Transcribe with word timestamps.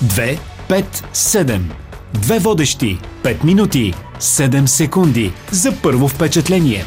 2, 0.00 0.38
5, 0.68 1.04
7. 1.14 1.60
Две 2.14 2.38
водещи. 2.38 2.98
5 3.22 3.44
минути. 3.44 3.94
7 4.20 4.66
секунди. 4.66 5.32
За 5.50 5.72
първо 5.82 6.08
впечатление. 6.08 6.84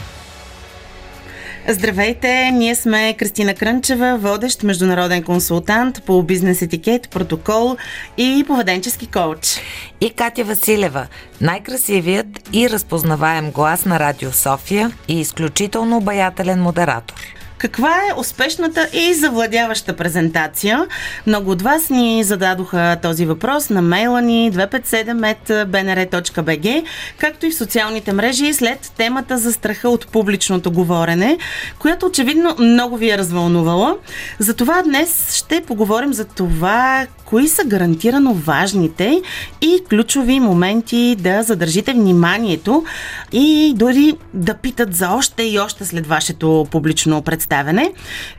Здравейте, 1.67 2.51
ние 2.51 2.75
сме 2.75 3.15
Кристина 3.19 3.53
Крънчева, 3.55 4.17
водещ 4.17 4.63
международен 4.63 5.23
консултант 5.23 6.03
по 6.05 6.23
бизнес 6.23 6.61
етикет, 6.61 7.09
протокол 7.09 7.77
и 8.17 8.43
поведенчески 8.47 9.07
коуч. 9.07 9.59
И 10.01 10.09
Катя 10.09 10.43
Василева, 10.43 11.07
най-красивият 11.41 12.27
и 12.53 12.69
разпознаваем 12.69 13.51
глас 13.51 13.85
на 13.85 13.99
Радио 13.99 14.31
София 14.31 14.91
и 15.07 15.19
изключително 15.19 15.97
обаятелен 15.97 16.61
модератор. 16.61 17.40
Каква 17.61 17.89
е 17.89 18.13
успешната 18.17 18.87
и 18.93 19.13
завладяваща 19.13 19.95
презентация? 19.95 20.87
Много 21.27 21.51
от 21.51 21.61
вас 21.61 21.89
ни 21.89 22.23
зададоха 22.23 22.97
този 23.01 23.25
въпрос 23.25 23.69
на 23.69 23.81
мейла 23.81 24.21
ни 24.21 24.51
257.bnr.bg, 24.51 26.83
както 27.17 27.45
и 27.45 27.51
в 27.51 27.55
социалните 27.55 28.13
мрежи 28.13 28.53
след 28.53 28.91
темата 28.97 29.37
за 29.37 29.53
страха 29.53 29.89
от 29.89 30.07
публичното 30.07 30.71
говорене, 30.71 31.37
която 31.79 32.05
очевидно 32.05 32.55
много 32.59 32.97
ви 32.97 33.09
е 33.09 33.17
развълнувала. 33.17 33.97
Затова 34.39 34.83
днес 34.83 35.35
ще 35.35 35.61
поговорим 35.61 36.13
за 36.13 36.25
това 36.25 37.07
кои 37.25 37.47
са 37.47 37.63
гарантирано 37.63 38.33
важните 38.33 39.21
и 39.61 39.83
ключови 39.89 40.39
моменти 40.39 41.15
да 41.19 41.43
задържите 41.43 41.93
вниманието 41.93 42.83
и 43.31 43.73
дори 43.75 44.17
да 44.33 44.53
питат 44.53 44.95
за 44.95 45.09
още 45.09 45.43
и 45.43 45.59
още 45.59 45.85
след 45.85 46.07
вашето 46.07 46.67
публично 46.71 47.21
представене. 47.51 47.93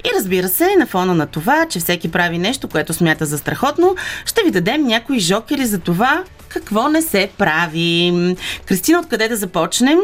И 0.05 0.11
разбира 0.19 0.49
се, 0.49 0.77
на 0.77 0.87
фона 0.87 1.15
на 1.15 1.27
това, 1.27 1.67
че 1.71 1.79
всеки 1.79 2.11
прави 2.11 2.39
нещо, 2.39 2.69
което 2.69 2.93
смята 2.93 3.27
за 3.27 3.39
страхотно, 3.39 3.97
ще 4.25 4.43
ви 4.43 4.51
дадем 4.51 4.83
някои 4.83 5.19
жокери 5.19 5.67
за 5.67 5.79
това 5.79 6.25
какво 6.49 6.89
не 6.89 7.03
се 7.03 7.31
прави. 7.39 8.13
Кристина, 8.67 9.01
откъде 9.01 9.29
да 9.29 9.37
започнем? 9.37 9.99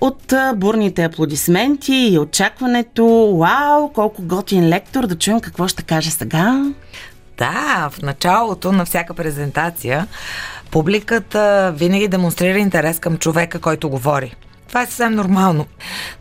от 0.00 0.34
бурните 0.54 1.04
аплодисменти 1.04 1.94
и 1.94 2.18
очакването. 2.18 3.36
Вау, 3.40 3.88
колко 3.88 4.22
готин 4.22 4.68
лектор, 4.68 5.06
да 5.06 5.18
чуем 5.18 5.40
какво 5.40 5.68
ще 5.68 5.82
каже 5.82 6.10
сега. 6.10 6.64
Да, 7.38 7.90
в 7.92 8.02
началото 8.02 8.72
на 8.72 8.84
всяка 8.84 9.14
презентация 9.14 10.06
публиката 10.70 11.72
винаги 11.76 12.08
демонстрира 12.08 12.58
интерес 12.58 12.98
към 12.98 13.18
човека, 13.18 13.58
който 13.58 13.88
говори. 13.88 14.34
Това 14.72 14.82
е 14.82 14.86
съвсем 14.86 15.14
нормално. 15.14 15.66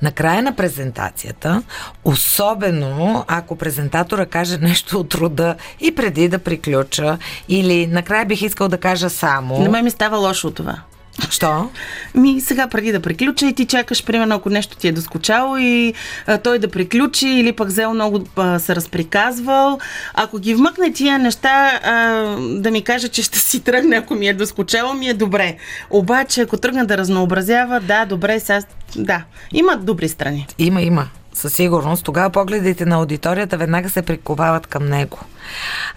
Накрая 0.02 0.44
на 0.44 0.56
презентацията, 0.56 1.64
особено 2.04 3.26
ако 3.28 3.56
презентатора 3.56 4.26
каже 4.26 4.58
нещо 4.58 5.00
от 5.00 5.10
труда 5.10 5.56
и 5.80 5.96
преди 5.96 6.30
да 6.30 6.40
приключа, 6.40 7.18
или 7.50 7.88
накрая 7.88 8.26
бих 8.26 8.42
искал 8.42 8.68
да 8.68 8.78
кажа 8.78 9.10
само... 9.10 9.60
На 9.60 9.70
мен 9.70 9.84
ми 9.84 9.92
става 9.92 10.18
лошо 10.18 10.52
това. 10.52 10.82
Що? 11.30 11.70
Ми 12.16 12.42
сега 12.42 12.67
преди 12.67 12.92
да 12.92 13.00
приключа 13.00 13.48
и 13.48 13.54
ти 13.54 13.66
чакаш, 13.66 14.06
примерно, 14.06 14.36
ако 14.36 14.50
нещо 14.50 14.78
ти 14.78 14.88
е 14.88 14.92
доскочало 14.92 15.58
и 15.58 15.94
а, 16.28 16.38
той 16.38 16.59
да 16.59 16.67
приключи 16.67 17.28
или 17.28 17.52
пък 17.52 17.67
взел 17.67 17.94
много 17.94 18.23
а, 18.36 18.59
се 18.59 18.76
разприказвал. 18.76 19.80
Ако 20.14 20.39
ги 20.39 20.56
вмъкне 20.56 20.94
тия 20.94 21.20
неща, 21.20 21.80
а, 21.84 21.95
да 22.39 22.72
ми 22.72 22.82
каже, 22.82 23.08
че 23.08 23.23
ще 23.23 23.39
си 23.39 23.59
тръгне, 23.59 23.95
ако 23.95 24.16
ми 24.16 24.28
е 24.28 24.34
доскочало, 24.34 24.94
ми 24.94 25.08
е 25.08 25.14
добре. 25.14 25.58
Обаче, 25.89 26.42
ако 26.42 26.58
тръгна 26.58 26.86
да 26.86 26.98
разнообразява, 26.98 27.80
да, 27.80 28.06
добре, 28.06 28.39
сега, 28.39 28.62
да, 28.95 29.23
има 29.54 29.78
добри 29.78 30.09
страни. 30.09 30.48
Има, 30.58 30.82
има 30.82 31.08
със 31.34 31.54
сигурност, 31.54 32.06
тогава 32.06 32.30
погледите 32.30 32.86
на 32.86 32.96
аудиторията 32.96 33.58
веднага 33.58 33.90
се 33.90 34.02
приковават 34.02 34.68
към 34.68 34.86
него. 34.86 35.20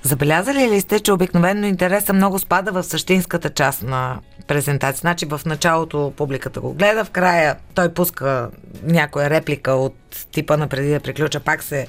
Забелязали 0.03 0.71
ли 0.71 0.81
сте, 0.81 1.01
че 1.01 1.13
обикновено 1.13 1.67
интереса 1.67 2.13
много 2.13 2.39
спада 2.39 2.73
в 2.73 2.83
същинската 2.83 3.51
част 3.51 3.83
на 3.83 4.19
презентация? 4.47 5.01
Значи 5.01 5.27
в 5.27 5.41
началото 5.47 6.13
публиката 6.17 6.61
го 6.61 6.73
гледа, 6.73 7.05
в 7.05 7.11
края 7.11 7.57
той 7.75 7.89
пуска 7.89 8.49
някоя 8.83 9.31
реплика 9.31 9.73
от 9.73 9.97
типа 10.33 10.57
на 10.57 10.69
преди 10.69 10.91
да 10.91 11.01
приключа, 11.01 11.41
пак 11.41 11.63
се 11.63 11.87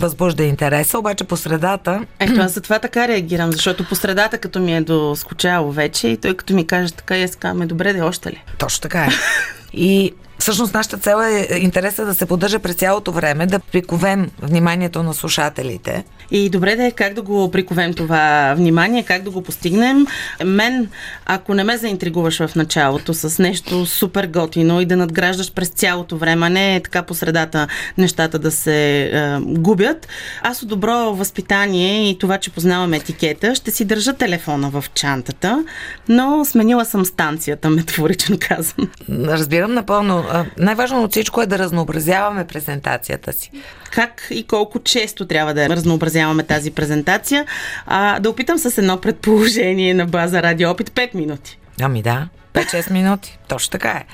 възбужда 0.00 0.44
интереса, 0.44 0.98
обаче 0.98 1.24
по 1.24 1.36
средата... 1.36 2.06
Ето, 2.20 2.40
аз 2.40 2.52
за 2.52 2.60
това 2.60 2.78
така 2.78 3.08
реагирам, 3.08 3.52
защото 3.52 3.88
по 3.88 3.94
средата, 3.94 4.38
като 4.38 4.60
ми 4.60 4.76
е 4.76 4.80
доскочало 4.80 5.72
вече 5.72 6.08
и 6.08 6.16
той 6.16 6.34
като 6.34 6.54
ми 6.54 6.66
каже 6.66 6.92
така, 6.92 7.18
и 7.18 7.22
аз 7.22 7.36
казвам, 7.36 7.68
добре, 7.68 7.92
да 7.92 8.06
още 8.06 8.30
ли? 8.30 8.44
Точно 8.58 8.82
така 8.82 9.04
е. 9.04 9.08
И 9.76 10.14
Всъщност 10.44 10.74
нашата 10.74 10.98
цел 10.98 11.16
е 11.22 11.58
интереса 11.58 12.04
да 12.04 12.14
се 12.14 12.26
поддържа 12.26 12.58
през 12.58 12.74
цялото 12.74 13.12
време, 13.12 13.46
да 13.46 13.58
приковем 13.58 14.30
вниманието 14.42 15.02
на 15.02 15.14
слушателите. 15.14 16.04
И 16.30 16.50
добре 16.50 16.76
да 16.76 16.84
е 16.84 16.90
как 16.90 17.14
да 17.14 17.22
го 17.22 17.50
приковем 17.50 17.94
това 17.94 18.54
внимание, 18.56 19.02
как 19.02 19.22
да 19.22 19.30
го 19.30 19.42
постигнем. 19.42 20.06
Мен, 20.44 20.88
ако 21.26 21.54
не 21.54 21.64
ме 21.64 21.76
заинтригуваш 21.76 22.46
в 22.46 22.54
началото 22.56 23.14
с 23.14 23.42
нещо 23.42 23.86
супер 23.86 24.26
готино 24.26 24.80
и 24.80 24.86
да 24.86 24.96
надграждаш 24.96 25.52
през 25.52 25.68
цялото 25.68 26.16
време, 26.16 26.50
не 26.50 26.76
е 26.76 26.82
така 26.82 27.02
по 27.02 27.14
средата 27.14 27.68
нещата 27.98 28.38
да 28.38 28.50
се 28.50 29.02
е, 29.02 29.38
губят, 29.40 30.08
аз 30.42 30.62
от 30.62 30.68
добро 30.68 31.14
възпитание 31.14 32.10
и 32.10 32.18
това, 32.18 32.38
че 32.38 32.50
познавам 32.50 32.94
етикета, 32.94 33.54
ще 33.54 33.70
си 33.70 33.84
държа 33.84 34.12
телефона 34.12 34.70
в 34.70 34.84
чантата, 34.94 35.64
но 36.08 36.44
сменила 36.44 36.84
съм 36.84 37.04
станцията, 37.04 37.70
метафорично 37.70 38.36
казвам. 38.40 38.88
Разбирам 39.10 39.74
напълно 39.74 40.24
най-важно 40.58 41.02
от 41.02 41.10
всичко 41.10 41.42
е 41.42 41.46
да 41.46 41.58
разнообразяваме 41.58 42.46
презентацията 42.46 43.32
си. 43.32 43.50
Как 43.90 44.26
и 44.30 44.46
колко 44.46 44.78
често 44.78 45.26
трябва 45.26 45.54
да 45.54 45.68
разнообразяваме 45.68 46.42
тази 46.42 46.70
презентация? 46.70 47.46
А, 47.86 48.20
да 48.20 48.30
опитам 48.30 48.58
с 48.58 48.78
едно 48.78 49.00
предположение 49.00 49.94
на 49.94 50.06
база 50.06 50.42
радиоопит 50.42 50.90
5 50.90 51.14
минути. 51.14 51.58
Ами 51.80 52.02
да. 52.02 52.28
5-6 52.54 52.92
минути. 52.92 53.38
Точно 53.48 53.70
така 53.70 53.90
е. 53.90 54.04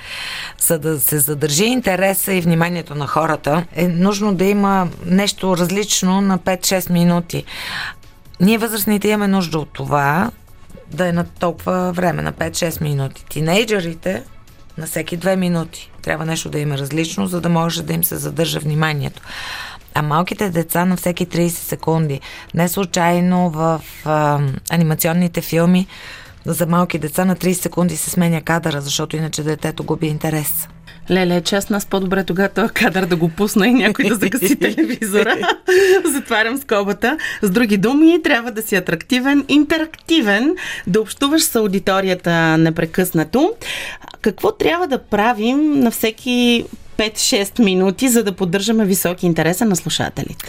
За 0.58 0.78
да 0.78 1.00
се 1.00 1.18
задържи 1.18 1.64
интереса 1.64 2.32
и 2.34 2.40
вниманието 2.40 2.94
на 2.94 3.06
хората, 3.06 3.64
е 3.72 3.88
нужно 3.88 4.34
да 4.34 4.44
има 4.44 4.88
нещо 5.06 5.56
различно 5.56 6.20
на 6.20 6.38
5-6 6.38 6.90
минути. 6.90 7.44
Ние 8.40 8.58
възрастните 8.58 9.08
имаме 9.08 9.28
нужда 9.28 9.58
от 9.58 9.72
това 9.72 10.30
да 10.90 11.08
е 11.08 11.12
на 11.12 11.24
толкова 11.24 11.92
време, 11.92 12.22
на 12.22 12.32
5-6 12.32 12.82
минути. 12.82 13.24
Тинейджерите 13.28 14.22
на 14.78 14.86
всеки 14.86 15.16
две 15.16 15.36
минути. 15.36 15.90
Трябва 16.02 16.26
нещо 16.26 16.48
да 16.48 16.58
има 16.58 16.78
различно, 16.78 17.26
за 17.26 17.40
да 17.40 17.48
може 17.48 17.82
да 17.82 17.92
им 17.92 18.04
се 18.04 18.16
задържа 18.16 18.60
вниманието. 18.60 19.22
А 19.94 20.02
малките 20.02 20.50
деца 20.50 20.84
на 20.84 20.96
всеки 20.96 21.26
30 21.26 21.48
секунди. 21.48 22.20
Не 22.54 22.68
случайно 22.68 23.50
в 23.50 23.82
а, 24.04 24.40
анимационните 24.70 25.40
филми 25.40 25.86
за 26.46 26.66
малки 26.66 26.98
деца 26.98 27.24
на 27.24 27.36
30 27.36 27.52
секунди 27.52 27.96
се 27.96 28.10
сменя 28.10 28.42
кадъра, 28.42 28.80
защото 28.80 29.16
иначе 29.16 29.42
детето 29.42 29.84
губи 29.84 30.06
интерес. 30.06 30.68
Леле, 31.10 31.40
че 31.40 31.56
аз 31.56 31.70
нас 31.70 31.86
по-добре 31.86 32.24
тогава 32.24 32.48
този 32.48 32.72
кадър 32.72 33.06
да 33.06 33.16
го 33.16 33.28
пусна 33.28 33.68
и 33.68 33.72
някой 33.74 34.04
да 34.04 34.14
загаси 34.14 34.56
телевизора. 34.60 35.36
Затварям 36.04 36.58
скобата. 36.58 37.18
С 37.42 37.50
други 37.50 37.76
думи, 37.76 38.22
трябва 38.24 38.50
да 38.50 38.62
си 38.62 38.76
атрактивен, 38.76 39.44
интерактивен, 39.48 40.56
да 40.86 41.00
общуваш 41.00 41.42
с 41.42 41.56
аудиторията 41.56 42.58
непрекъснато. 42.58 43.52
Какво 44.20 44.52
трябва 44.52 44.86
да 44.86 44.98
правим 44.98 45.80
на 45.80 45.90
всеки 45.90 46.64
5-6 46.96 47.64
минути, 47.64 48.08
за 48.08 48.24
да 48.24 48.32
поддържаме 48.32 48.84
високи 48.84 49.26
интереса 49.26 49.64
на 49.64 49.76
слушателите? 49.76 50.44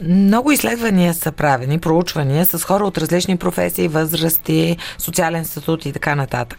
Много 0.00 0.52
изследвания 0.52 1.14
са 1.14 1.32
правени, 1.32 1.78
проучвания 1.78 2.46
с 2.46 2.64
хора 2.64 2.84
от 2.84 2.98
различни 2.98 3.36
професии, 3.36 3.88
възрасти, 3.88 4.76
социален 4.98 5.44
статут 5.44 5.86
и 5.86 5.92
така 5.92 6.14
нататък. 6.14 6.58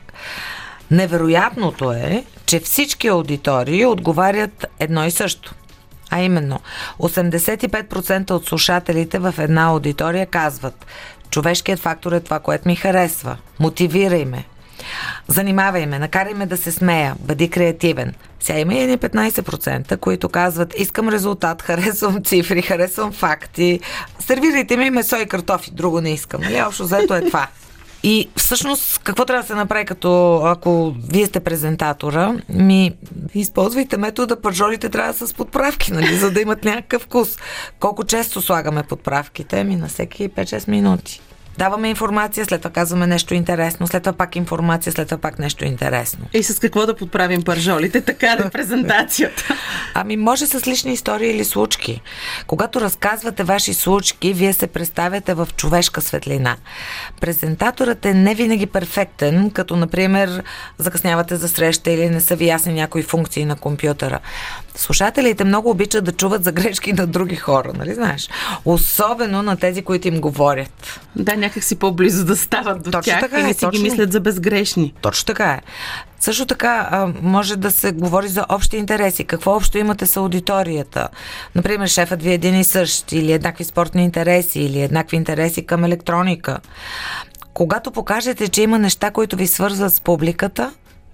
Невероятното 0.92 1.92
е, 1.92 2.24
че 2.46 2.60
всички 2.60 3.08
аудитории 3.08 3.86
отговарят 3.86 4.66
едно 4.80 5.06
и 5.06 5.12
също. 5.12 5.54
А 6.10 6.22
именно, 6.22 6.60
85% 7.00 8.32
от 8.32 8.46
слушателите 8.46 9.20
в 9.20 9.36
една 9.38 9.66
аудитория 9.66 10.26
казват 10.26 10.86
Човешкият 11.30 11.80
фактор 11.80 12.12
е 12.12 12.20
това, 12.20 12.40
което 12.40 12.68
ми 12.68 12.76
харесва. 12.76 13.38
Мотивирай 13.60 14.26
ме. 14.26 14.46
Занимавай 15.28 15.86
ме, 15.86 16.00
накарай 16.00 16.34
ме 16.34 16.46
да 16.46 16.58
се 16.58 16.72
смея, 16.72 17.16
бъди 17.20 17.50
креативен. 17.50 18.14
Сега 18.40 18.60
има 18.60 18.74
и 18.74 18.80
едни 18.80 18.98
15%, 18.98 19.98
които 19.98 20.30
казват 20.30 20.74
искам 20.78 21.10
резултат, 21.10 21.62
харесвам 21.68 22.24
цифри, 22.24 22.62
харесвам 22.62 23.12
факти, 23.12 23.80
сервирайте 24.20 24.78
ми 24.78 24.90
месо 24.90 25.16
и 25.16 25.26
картофи, 25.26 25.72
друго 25.72 26.02
не 26.02 26.14
искам. 26.14 26.42
Нали? 26.42 26.62
Общо 26.62 26.86
заето 26.86 27.16
е 27.16 27.22
това. 27.22 27.48
И 28.04 28.30
всъщност, 28.36 29.00
какво 29.04 29.26
трябва 29.26 29.42
да 29.42 29.48
се 29.48 29.56
направи, 29.56 29.86
като 29.86 30.42
ако 30.46 30.96
вие 31.12 31.26
сте 31.26 31.40
презентатора? 31.40 32.34
Ми, 32.50 32.92
използвайте 33.34 33.98
метода, 33.98 34.42
пържолите 34.42 34.90
трябва 34.90 35.12
да 35.12 35.18
са 35.18 35.28
с 35.28 35.34
подправки, 35.34 35.94
нали, 35.94 36.16
за 36.18 36.32
да 36.32 36.42
имат 36.42 36.64
някакъв 36.64 37.02
вкус. 37.02 37.38
Колко 37.80 38.04
често 38.04 38.42
слагаме 38.42 38.84
подправките? 38.84 39.64
Ми 39.64 39.76
на 39.76 39.88
всеки 39.88 40.30
5-6 40.30 40.68
минути. 40.68 41.22
Даваме 41.58 41.90
информация, 41.90 42.46
след 42.46 42.62
това 42.62 42.72
казваме 42.72 43.08
нещо 43.08 43.34
интересно, 43.34 43.88
след 43.88 44.04
това 44.04 44.14
пак 44.14 44.36
информация, 44.36 44.94
след 44.94 45.08
това 45.08 45.22
пак 45.22 45.40
нещо 45.40 45.66
интересно. 45.66 46.26
И 46.34 46.44
с 46.44 46.60
какво 46.60 46.86
да 46.86 46.96
подправим 46.96 47.44
пържолите, 47.44 48.02
така 48.02 48.36
да 48.36 48.50
презентацията? 48.52 49.44
Ами 49.94 50.18
може 50.18 50.48
с 50.48 50.68
лични 50.68 50.94
истории 50.94 51.32
или 51.32 51.46
случки. 51.46 52.02
Когато 52.48 52.82
разказвате 52.82 53.44
ваши 53.44 53.74
случки, 53.74 54.34
вие 54.34 54.54
се 54.54 54.68
представяте 54.68 55.34
в 55.34 55.48
човешка 55.56 56.02
светлина. 56.02 56.56
Презентаторът 57.22 58.06
е 58.06 58.14
не 58.14 58.36
винаги 58.36 58.66
перфектен, 58.66 59.52
като 59.52 59.76
например 59.76 60.44
закъснявате 60.78 61.36
за 61.36 61.50
среща 61.50 61.92
или 61.92 62.10
не 62.10 62.22
са 62.22 62.36
ви 62.36 62.48
ясни 62.48 62.74
някои 62.74 63.04
функции 63.04 63.46
на 63.46 63.56
компютъра. 63.56 64.20
Слушателите 64.76 65.44
много 65.44 65.70
обичат 65.70 66.04
да 66.04 66.12
чуват 66.12 66.44
за 66.44 66.52
грешки 66.52 66.94
на 66.94 67.08
други 67.08 67.36
хора, 67.36 67.72
нали 67.78 67.94
знаеш? 67.94 68.30
Особено 68.66 69.44
на 69.44 69.58
тези, 69.58 69.82
които 69.82 70.08
им 70.08 70.22
говорят. 70.22 71.00
Да, 71.16 71.36
някак 71.48 71.64
си 71.64 71.76
по-близо 71.76 72.26
да 72.26 72.36
стават 72.36 72.84
до 72.84 72.92
Точно 72.92 73.12
тях 73.12 73.22
така 73.22 73.40
и 73.40 73.44
не 73.44 73.50
е, 73.50 73.54
си 73.54 73.60
точно. 73.60 73.72
ги 73.84 73.90
мислят 73.90 74.12
за 74.12 74.20
безгрешни. 74.20 74.94
Точно 75.02 75.26
така 75.26 75.52
е. 75.52 75.62
Също 76.20 76.46
така 76.46 76.88
а, 76.92 77.14
може 77.22 77.56
да 77.56 77.72
се 77.72 77.92
говори 77.92 78.28
за 78.28 78.46
общи 78.50 78.78
интереси. 78.78 79.24
Какво 79.24 79.56
общо 79.56 79.78
имате 79.78 80.06
с 80.06 80.18
аудиторията? 80.18 81.08
Например, 81.56 81.88
шефът 81.88 82.24
ви 82.24 82.30
е 82.30 82.34
един 82.34 82.60
и 82.60 82.64
същ, 82.64 83.12
или 83.12 83.32
еднакви 83.32 83.64
спортни 83.64 84.04
интереси, 84.04 84.60
или 84.60 84.82
еднакви 84.82 85.18
интереси 85.18 85.66
към 85.66 85.86
електроника. 85.86 86.58
Когато 87.54 87.92
покажете, 87.92 88.48
че 88.48 88.62
има 88.62 88.80
неща, 88.80 89.12
които 89.12 89.36
ви 89.36 89.48
свързват 89.48 89.94
с 89.94 90.02
публиката, 90.02 90.72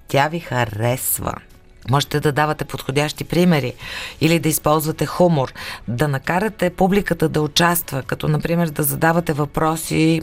тя 0.08 0.28
ви 0.28 0.40
харесва. 0.40 1.34
Можете 1.90 2.20
да 2.20 2.32
давате 2.32 2.66
подходящи 2.66 3.24
примери 3.24 3.74
или 4.22 4.40
да 4.40 4.50
използвате 4.50 5.06
хумор, 5.06 5.54
да 5.88 6.08
накарате 6.08 6.70
публиката 6.70 7.30
да 7.30 7.42
участва, 7.42 8.04
като 8.04 8.28
например 8.28 8.70
да 8.70 8.84
задавате 8.84 9.34
въпроси 9.34 10.22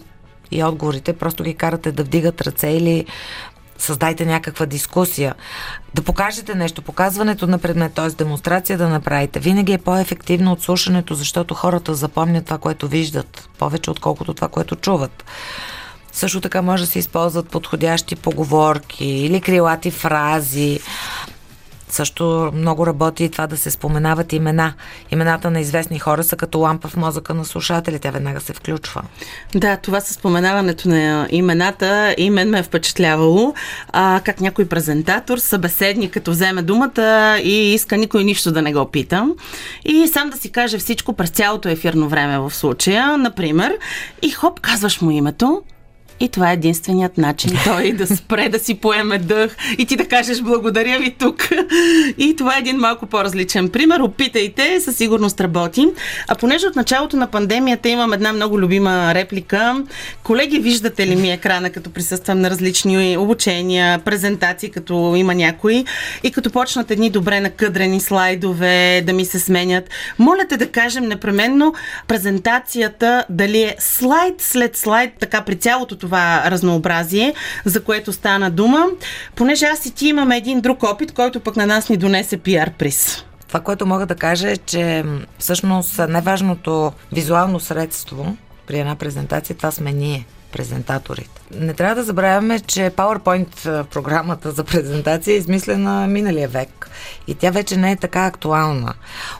и 0.50 0.64
отговорите, 0.64 1.12
просто 1.12 1.42
ги 1.42 1.54
карате 1.54 1.92
да 1.92 2.04
вдигат 2.04 2.40
ръце 2.40 2.68
или 2.68 3.06
създайте 3.78 4.26
някаква 4.26 4.66
дискусия, 4.66 5.34
да 5.94 6.02
покажете 6.02 6.54
нещо, 6.54 6.82
показването 6.82 7.46
на 7.46 7.58
предмет, 7.58 7.92
т.е. 7.94 8.08
демонстрация 8.08 8.78
да 8.78 8.88
направите. 8.88 9.40
Винаги 9.40 9.72
е 9.72 9.78
по-ефективно 9.78 10.52
от 10.52 10.62
слушането, 10.62 11.14
защото 11.14 11.54
хората 11.54 11.94
запомнят 11.94 12.44
това, 12.44 12.58
което 12.58 12.88
виждат, 12.88 13.48
повече 13.58 13.90
отколкото 13.90 14.34
това, 14.34 14.48
което 14.48 14.76
чуват. 14.76 15.24
Също 16.12 16.40
така 16.40 16.62
може 16.62 16.82
да 16.82 16.90
се 16.90 16.98
използват 16.98 17.48
подходящи 17.48 18.16
поговорки 18.16 19.04
или 19.04 19.40
крилати 19.40 19.90
фрази. 19.90 20.80
Също 21.90 22.50
много 22.54 22.86
работи 22.86 23.24
и 23.24 23.30
това 23.30 23.46
да 23.46 23.56
се 23.56 23.70
споменават 23.70 24.32
имена. 24.32 24.72
Имената 25.10 25.50
на 25.50 25.60
известни 25.60 25.98
хора 25.98 26.24
са 26.24 26.36
като 26.36 26.58
лампа 26.58 26.88
в 26.88 26.96
мозъка 26.96 27.34
на 27.34 27.44
слушателите, 27.44 28.10
веднага 28.10 28.40
се 28.40 28.52
включва. 28.52 29.02
Да, 29.54 29.76
това 29.76 30.00
със 30.00 30.16
споменаването 30.16 30.88
на 30.88 31.28
имената 31.30 32.14
и 32.18 32.30
мен 32.30 32.50
ме 32.50 32.58
е 32.58 32.62
впечатлявало. 32.62 33.54
А, 33.92 34.20
как 34.24 34.40
някой 34.40 34.64
презентатор, 34.64 35.38
събеседник, 35.38 36.12
като 36.12 36.30
вземе 36.30 36.62
думата 36.62 37.38
и 37.42 37.74
иска 37.74 37.96
никой 37.96 38.24
нищо 38.24 38.52
да 38.52 38.62
не 38.62 38.72
го 38.72 38.86
пита. 38.90 39.28
И 39.84 40.08
сам 40.08 40.30
да 40.30 40.36
си 40.36 40.52
каже 40.52 40.78
всичко 40.78 41.12
през 41.12 41.30
цялото 41.30 41.68
ефирно 41.68 42.08
време 42.08 42.38
в 42.38 42.50
случая, 42.50 43.16
например. 43.18 43.78
И 44.22 44.30
хоп, 44.30 44.60
казваш 44.60 45.00
му 45.00 45.10
името. 45.10 45.62
И 46.20 46.28
това 46.28 46.50
е 46.50 46.54
единственият 46.54 47.18
начин 47.18 47.50
той 47.64 47.92
да 47.92 48.06
спре 48.06 48.48
да 48.48 48.58
си 48.58 48.74
поеме 48.74 49.18
дъх 49.18 49.56
и 49.78 49.86
ти 49.86 49.96
да 49.96 50.08
кажеш 50.08 50.40
благодаря 50.40 50.98
ви 50.98 51.14
тук. 51.18 51.48
И 52.18 52.36
това 52.36 52.56
е 52.56 52.58
един 52.58 52.76
малко 52.76 53.06
по-различен 53.06 53.68
пример. 53.68 54.00
Опитайте, 54.00 54.80
със 54.80 54.96
сигурност 54.96 55.40
работи. 55.40 55.88
А 56.28 56.34
понеже 56.34 56.66
от 56.66 56.76
началото 56.76 57.16
на 57.16 57.26
пандемията 57.26 57.88
имам 57.88 58.12
една 58.12 58.32
много 58.32 58.60
любима 58.60 59.14
реплика. 59.14 59.84
Колеги, 60.22 60.58
виждате 60.58 61.06
ли 61.06 61.16
ми 61.16 61.30
екрана, 61.32 61.70
като 61.70 61.90
присъствам 61.90 62.40
на 62.40 62.50
различни 62.50 63.16
обучения, 63.16 63.98
презентации, 63.98 64.70
като 64.70 65.14
има 65.16 65.34
някои 65.34 65.84
и 66.22 66.30
като 66.30 66.50
почнат 66.50 66.90
едни 66.90 67.10
добре 67.10 67.40
накъдрени 67.40 68.00
слайдове 68.00 69.02
да 69.06 69.12
ми 69.12 69.24
се 69.24 69.38
сменят. 69.38 69.90
Моля 70.18 70.44
те 70.48 70.56
да 70.56 70.66
кажем 70.66 71.04
непременно 71.04 71.74
презентацията 72.08 73.24
дали 73.30 73.62
е 73.62 73.76
слайд 73.78 74.34
след 74.38 74.76
слайд, 74.76 75.12
така 75.20 75.40
при 75.40 75.56
цялото 75.56 75.96
това 75.96 76.09
разнообразие, 76.46 77.34
за 77.64 77.84
което 77.84 78.12
стана 78.12 78.50
дума, 78.50 78.86
понеже 79.36 79.66
аз 79.66 79.86
и 79.86 79.90
ти 79.90 80.08
имаме 80.08 80.36
един 80.36 80.60
друг 80.60 80.82
опит, 80.82 81.12
който 81.12 81.40
пък 81.40 81.56
на 81.56 81.66
нас 81.66 81.88
ни 81.88 81.96
донесе 81.96 82.36
пиар 82.36 82.70
приз. 82.70 83.24
Това, 83.48 83.60
което 83.60 83.86
мога 83.86 84.06
да 84.06 84.14
кажа 84.14 84.50
е, 84.50 84.56
че 84.56 85.04
всъщност 85.38 85.98
най-важното 86.08 86.92
визуално 87.12 87.60
средство 87.60 88.36
при 88.66 88.78
една 88.78 88.96
презентация, 88.96 89.56
това 89.56 89.70
сме 89.70 89.92
ние, 89.92 90.26
презентаторите. 90.52 91.40
Не 91.54 91.74
трябва 91.74 91.94
да 91.94 92.02
забравяме, 92.02 92.60
че 92.60 92.90
PowerPoint 92.96 93.84
програмата 93.84 94.50
за 94.50 94.64
презентация 94.64 95.34
е 95.34 95.38
измислена 95.38 96.06
миналия 96.06 96.48
век 96.48 96.90
и 97.26 97.34
тя 97.34 97.50
вече 97.50 97.76
не 97.76 97.92
е 97.92 97.96
така 97.96 98.26
актуална. 98.26 98.94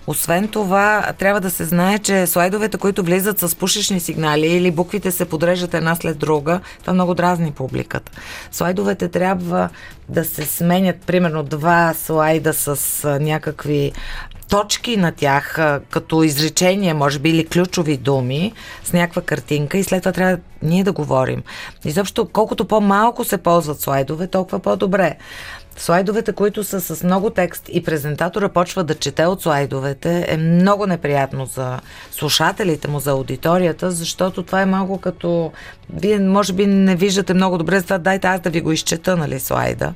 Освен 0.06 0.48
това, 0.48 1.12
трябва 1.18 1.40
да 1.40 1.50
се 1.50 1.64
знае, 1.64 1.98
че 1.98 2.26
слайдовете, 2.26 2.78
които 2.78 3.02
влизат 3.02 3.38
с 3.38 3.56
пушечни 3.56 4.00
сигнали 4.00 4.46
или 4.46 4.70
буквите 4.70 5.10
се 5.10 5.24
подрежат 5.24 5.74
една 5.74 5.94
след 5.94 6.18
друга, 6.18 6.60
това 6.80 6.92
много 6.92 7.14
дразни 7.14 7.52
публиката. 7.52 8.12
Слайдовете 8.52 9.08
трябва 9.08 9.68
да 10.08 10.24
се 10.24 10.42
сменят, 10.42 10.96
примерно 11.06 11.42
два 11.42 11.94
слайда 11.94 12.54
с 12.54 13.18
някакви 13.20 13.92
точки 14.50 14.96
на 14.96 15.12
тях, 15.12 15.58
като 15.90 16.22
изречения, 16.22 16.94
може 16.94 17.18
би, 17.18 17.30
или 17.30 17.46
ключови 17.46 17.96
думи, 17.96 18.52
с 18.84 18.92
някаква 18.92 19.22
картинка 19.22 19.78
и 19.78 19.84
след 19.84 20.02
това 20.02 20.12
трябва 20.12 20.38
ние 20.62 20.84
да 20.84 20.92
говорим. 20.92 21.42
Изобщо, 21.84 22.28
колкото 22.32 22.64
по-малко 22.64 23.24
се 23.24 23.38
ползват 23.38 23.80
слайдове, 23.80 24.26
толкова 24.26 24.58
по-добре. 24.58 25.16
Слайдовете, 25.76 26.32
които 26.32 26.64
са 26.64 26.80
с 26.80 27.04
много 27.04 27.30
текст 27.30 27.68
и 27.72 27.82
презентатора 27.82 28.48
почва 28.48 28.84
да 28.84 28.94
чете 28.94 29.26
от 29.26 29.42
слайдовете, 29.42 30.26
е 30.28 30.36
много 30.36 30.86
неприятно 30.86 31.46
за 31.46 31.78
слушателите 32.10 32.88
му, 32.88 33.00
за 33.00 33.10
аудиторията, 33.10 33.90
защото 33.90 34.42
това 34.42 34.62
е 34.62 34.66
малко 34.66 34.98
като... 34.98 35.52
Вие 35.92 36.18
може 36.18 36.52
би 36.52 36.66
не 36.66 36.96
виждате 36.96 37.34
много 37.34 37.58
добре, 37.58 37.78
затова 37.78 37.98
дайте 37.98 38.26
аз 38.26 38.40
да 38.40 38.50
ви 38.50 38.60
го 38.60 38.72
изчета, 38.72 39.16
нали, 39.16 39.40
слайда 39.40 39.94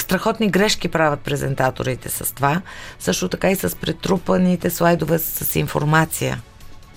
страхотни 0.00 0.50
грешки 0.50 0.88
правят 0.88 1.20
презентаторите 1.20 2.08
с 2.08 2.34
това. 2.34 2.62
Също 2.98 3.28
така 3.28 3.50
и 3.50 3.56
с 3.56 3.76
претрупаните 3.76 4.70
слайдове 4.70 5.18
с 5.18 5.56
информация. 5.56 6.42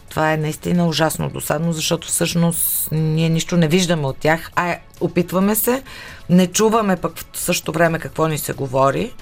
Това 0.09 0.33
е 0.33 0.37
наистина 0.37 0.87
ужасно 0.87 1.29
досадно, 1.29 1.73
защото 1.73 2.07
всъщност 2.07 2.91
ние 2.91 3.29
нищо 3.29 3.57
не 3.57 3.67
виждаме 3.67 4.07
от 4.07 4.17
тях, 4.17 4.51
а 4.55 4.77
опитваме 4.99 5.55
се, 5.55 5.83
не 6.29 6.47
чуваме 6.47 6.95
пък 6.95 7.17
в 7.17 7.39
същото 7.39 7.71
време 7.71 7.99
какво 7.99 8.27
ни 8.27 8.37
се 8.37 8.53
говори 8.53 9.13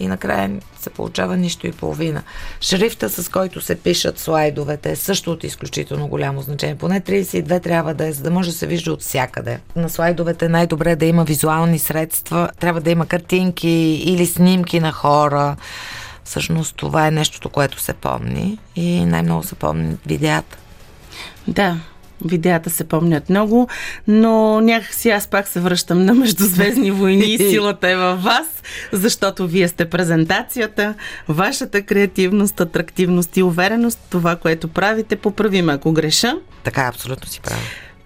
и 0.00 0.08
накрая 0.08 0.50
се 0.78 0.90
получава 0.90 1.36
нищо 1.36 1.66
и 1.66 1.72
половина. 1.72 2.22
Шрифта, 2.60 3.10
с 3.10 3.28
който 3.28 3.60
се 3.60 3.74
пишат 3.74 4.18
слайдовете, 4.18 4.90
е 4.90 4.96
също 4.96 5.32
от 5.32 5.44
изключително 5.44 6.08
голямо 6.08 6.42
значение. 6.42 6.74
Поне 6.74 7.00
32 7.00 7.62
трябва 7.62 7.94
да 7.94 8.06
е, 8.06 8.12
за 8.12 8.22
да 8.22 8.30
може 8.30 8.50
да 8.50 8.56
се 8.56 8.66
вижда 8.66 8.92
от 8.92 9.00
всякъде. 9.00 9.60
На 9.76 9.88
слайдовете 9.88 10.48
най-добре 10.48 10.90
е 10.90 10.96
да 10.96 11.06
има 11.06 11.24
визуални 11.24 11.78
средства, 11.78 12.48
трябва 12.60 12.80
да 12.80 12.90
има 12.90 13.06
картинки 13.06 13.68
или 14.04 14.26
снимки 14.26 14.80
на 14.80 14.92
хора. 14.92 15.56
Всъщност 16.24 16.76
това 16.76 17.06
е 17.06 17.10
нещото, 17.10 17.48
което 17.48 17.80
се 17.80 17.92
помни 17.92 18.58
и 18.76 19.04
най-много 19.04 19.42
се 19.42 19.54
помни 19.54 19.96
видеята. 20.06 20.56
Да, 21.48 21.80
Видеята 22.24 22.70
се 22.70 22.84
помнят 22.84 23.30
много, 23.30 23.68
но 24.08 24.60
някакси 24.60 25.10
аз 25.10 25.26
пак 25.26 25.48
се 25.48 25.60
връщам 25.60 26.04
на 26.04 26.14
Междузвездни 26.14 26.90
войни 26.90 27.24
и 27.24 27.38
силата 27.38 27.88
е 27.88 27.96
във 27.96 28.22
вас, 28.22 28.46
защото 28.92 29.46
вие 29.46 29.68
сте 29.68 29.90
презентацията, 29.90 30.94
вашата 31.28 31.82
креативност, 31.82 32.60
атрактивност 32.60 33.36
и 33.36 33.42
увереност, 33.42 33.98
това, 34.10 34.36
което 34.36 34.68
правите, 34.68 35.16
поправиме, 35.16 35.72
ако 35.72 35.92
греша. 35.92 36.34
Така, 36.64 36.82
абсолютно 36.82 37.28
си 37.28 37.40
правя. 37.40 37.60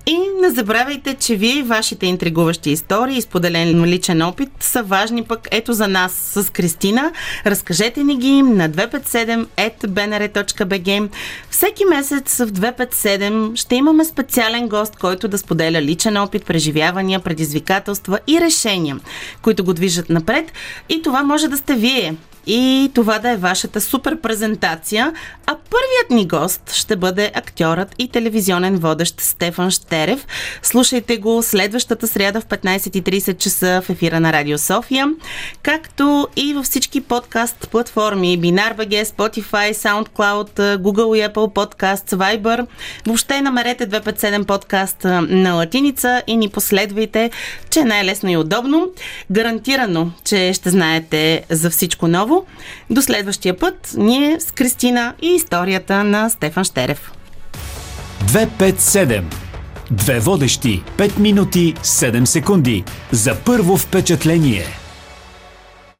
И 0.06 0.18
не 0.40 0.50
забравяйте, 0.50 1.14
че 1.14 1.36
вие 1.36 1.58
и 1.58 1.62
вашите 1.62 2.06
интригуващи 2.06 2.70
истории 2.70 3.16
и 3.16 3.22
споделен 3.22 3.84
личен 3.84 4.22
опит 4.22 4.48
са 4.60 4.82
важни 4.82 5.24
пък 5.24 5.48
ето 5.50 5.72
за 5.72 5.88
нас 5.88 6.12
с 6.12 6.52
Кристина. 6.52 7.12
Разкажете 7.46 8.04
ни 8.04 8.16
ги 8.16 8.42
на 8.42 8.70
257.bnr.bg. 8.70 11.08
Всеки 11.50 11.84
месец 11.84 12.36
в 12.36 12.46
257 12.46 13.56
ще 13.56 13.76
имаме 13.76 14.04
специален 14.04 14.68
гост, 14.68 14.96
който 14.96 15.28
да 15.28 15.38
споделя 15.38 15.82
личен 15.82 16.16
опит, 16.16 16.46
преживявания, 16.46 17.20
предизвикателства 17.20 18.18
и 18.26 18.40
решения, 18.40 18.96
които 19.42 19.64
го 19.64 19.74
движат 19.74 20.10
напред. 20.10 20.52
И 20.88 21.02
това 21.02 21.22
може 21.22 21.48
да 21.48 21.56
сте 21.56 21.74
вие. 21.74 22.14
И 22.46 22.90
това 22.94 23.18
да 23.18 23.30
е 23.30 23.36
вашата 23.36 23.80
супер 23.80 24.20
презентация. 24.20 25.12
А 25.46 25.56
първият 25.70 26.10
ни 26.10 26.28
гост 26.28 26.72
ще 26.72 26.96
бъде 26.96 27.30
актьорът 27.34 27.94
и 27.98 28.08
телевизионен 28.08 28.76
водещ 28.76 29.20
Стефан 29.20 29.70
Штерев. 29.70 30.26
Слушайте 30.62 31.16
го 31.16 31.42
следващата 31.42 32.06
сряда 32.06 32.40
в 32.40 32.46
15.30 32.46 33.36
часа 33.36 33.82
в 33.84 33.90
ефира 33.90 34.20
на 34.20 34.32
Радио 34.32 34.58
София, 34.58 35.06
както 35.62 36.28
и 36.36 36.54
във 36.54 36.64
всички 36.64 37.00
подкаст 37.00 37.68
платформи 37.70 38.38
BinarBG, 38.40 39.04
Spotify, 39.04 39.72
SoundCloud, 39.72 40.76
Google 40.76 41.16
и 41.16 41.28
Apple 41.28 41.54
Podcasts, 41.54 42.16
Viber. 42.16 42.66
Въобще 43.06 43.40
намерете 43.40 43.88
257 43.88 44.44
подкаст 44.44 45.04
на 45.04 45.54
латиница 45.54 46.22
и 46.26 46.36
ни 46.36 46.48
последвайте, 46.48 47.30
че 47.70 47.84
най-лесно 47.84 48.30
и 48.30 48.36
удобно. 48.36 48.88
Гарантирано, 49.30 50.10
че 50.24 50.52
ще 50.52 50.70
знаете 50.70 51.44
за 51.50 51.70
всичко 51.70 52.08
ново. 52.08 52.29
До 52.90 53.02
следващия 53.02 53.58
път 53.58 53.94
ние 53.96 54.40
с 54.40 54.52
Кристина 54.52 55.14
и 55.22 55.28
историята 55.28 56.04
на 56.04 56.30
Стефан 56.30 56.64
Штерев. 56.64 57.12
257 58.24 59.22
Две 59.90 60.20
водещи 60.20 60.82
5 60.96 61.18
минути 61.18 61.74
7 61.74 62.24
секунди 62.24 62.84
за 63.12 63.36
първо 63.44 63.76
впечатление. 63.76 64.79